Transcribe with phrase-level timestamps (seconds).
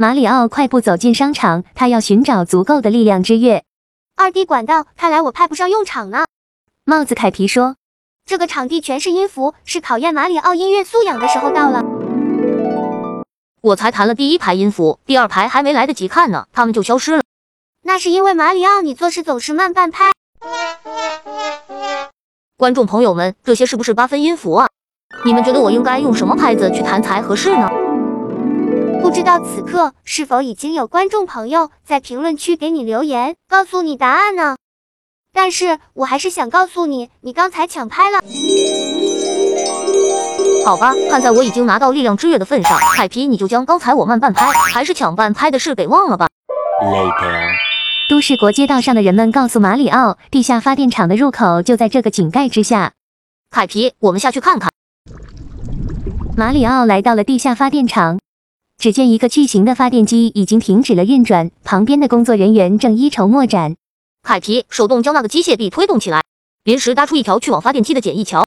[0.00, 3.64] 马里奥快步走进商场，他要寻找足够的力量之月。
[4.14, 6.24] 二弟管道，看来我派不上用场呢。
[6.84, 7.74] 帽子凯皮说
[8.24, 11.82] ：“这个场地全是音符，是考验马里奥音乐素养的时候到了。
[13.60, 17.22] 我才弹了第一排音符，第二排还没来得及看呢，他们就消失了。
[17.82, 20.12] 那是因为马里奥，你做事总是慢半拍。
[22.56, 24.68] 观众朋友们，这些是不是八分音符啊？
[25.24, 27.68] 你们觉得我应该用什么拍子去弹才合适呢？”
[29.08, 34.58] 不知道此刻是否已经有观众朋友在评论区给你留言，告诉你答案呢？
[35.32, 38.20] 但是我还是想告诉你，你刚才抢拍了。
[40.66, 46.28] 好吧，看在我已经拿到力量之月的份上，海皮，你就将刚才我慢半拍还是抢半拍的事给忘了吧。
[46.84, 47.52] Later，
[48.10, 52.92] 都市国街道上的人们告诉马里奥，地下发电厂的入口就在这个井盖之下。
[53.50, 54.70] 凯皮，我们下去看看。
[56.36, 58.18] 马里奥来到了地下发电厂。
[58.78, 63.74] 只见一个巨型的发电机已经停止了运转，旁边的工作人员正一筹莫展。
[64.22, 66.22] 凯皮，手动将那个机械臂推动起来，
[66.62, 68.44] 临时搭出一条去往发电机的简易桥。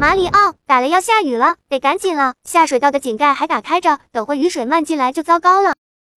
[0.00, 2.32] 马里奥，打雷要下雨了，得赶紧了。
[2.48, 5.74] 下水道的井盖还打开着，等会雨水漫进来就糟糕了。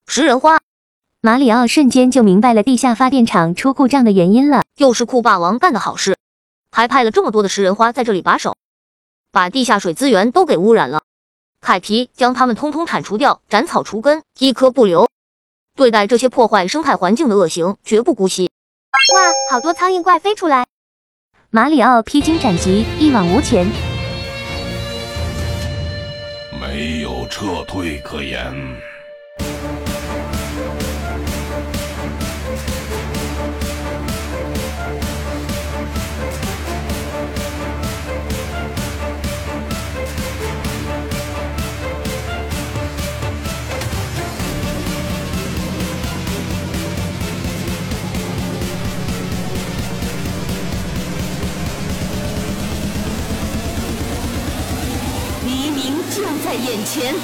[0.08, 0.62] 食人花，
[1.20, 4.64] 马里奥瞬间就明白了地下发电厂出故障的原因了。
[4.78, 6.16] 又是酷霸王干的好事，
[6.72, 8.56] 还派了这么多的食人花在这里把守。
[9.34, 11.02] 把地下水资源都给污染了，
[11.60, 15.10] 凯皮将它们通通铲除掉，斩草除根，一颗不留。
[15.76, 18.52] 对待这些破坏生态环境的恶行，绝不姑息。
[19.16, 20.68] 哇，好多苍蝇怪飞出来！
[21.50, 23.66] 马里奥披荆斩棘，一往无前，
[26.62, 28.54] 没有撤退可言。
[56.44, 57.16] 在眼前，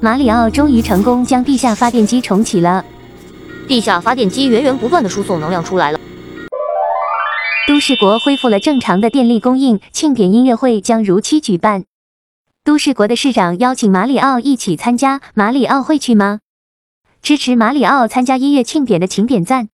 [0.00, 2.84] 马里奥终于成功将地下发电机重启了。
[3.66, 5.98] 地下发电机源源不断的输送能量出来了。
[7.66, 11.84] 都市国恢复了正常的电力供应，庆典音乐会将如期举办。
[12.62, 16.38] 都市国的市长邀请马里奥一起参加，马里奥会去吗？
[17.22, 19.68] 支持马里奥参加音乐庆典的，请点赞。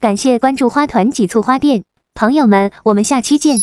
[0.00, 1.84] 感谢关注花团几簇花店，
[2.14, 3.58] 朋友们，我们下期见。